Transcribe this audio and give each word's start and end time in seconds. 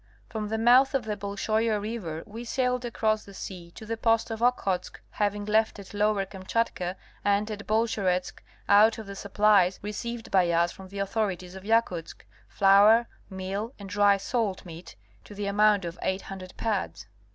From 0.29 0.47
the 0.47 0.57
mouth 0.57 0.95
of 0.95 1.05
the 1.05 1.15
Bolshoia 1.15 1.79
river 1.79 2.23
we 2.25 2.43
sailed 2.43 2.85
across 2.85 3.23
the 3.23 3.35
sea 3.35 3.69
to 3.75 3.85
the 3.85 3.97
post 3.97 4.31
of 4.31 4.41
Okhotsk 4.41 4.99
having 5.11 5.45
left 5.45 5.77
at 5.77 5.93
Lower 5.93 6.25
Kam 6.25 6.41
chatka 6.41 6.95
and 7.23 7.51
at 7.51 7.67
Bolsheretsk, 7.67 8.41
out 8.67 8.97
of 8.97 9.05
the 9.05 9.15
supplies 9.15 9.77
received 9.83 10.31
by 10.31 10.49
us 10.49 10.71
from 10.71 10.87
the 10.87 10.97
authorities 10.97 11.53
of 11.53 11.63
Yakutsk, 11.65 12.23
flour, 12.47 13.07
meal 13.29 13.75
and 13.77 13.89
dry 13.89 14.17
salt 14.17 14.65
meat 14.65 14.95
to 15.23 15.35
the 15.35 15.45
amount 15.45 15.85
of 15.85 15.99
800 16.01 16.55
puds. 16.57 17.05